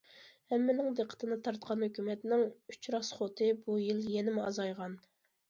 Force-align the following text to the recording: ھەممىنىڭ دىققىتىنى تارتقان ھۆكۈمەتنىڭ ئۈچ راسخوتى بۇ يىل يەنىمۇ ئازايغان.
ھەممىنىڭ 0.51 0.87
دىققىتىنى 0.99 1.37
تارتقان 1.47 1.83
ھۆكۈمەتنىڭ 1.87 2.47
ئۈچ 2.73 2.89
راسخوتى 2.97 3.51
بۇ 3.61 3.79
يىل 3.85 4.03
يەنىمۇ 4.17 4.49
ئازايغان. 4.49 4.99